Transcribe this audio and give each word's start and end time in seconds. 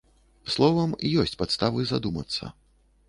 Словам, 0.53 0.95
ёсць 1.25 1.37
падставы 1.43 1.87
задумацца. 1.93 2.43